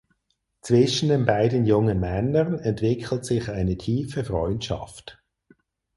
[0.63, 5.21] Zwischen den beiden jungen Männern entwickelt sich eine tiefe Freundschaft.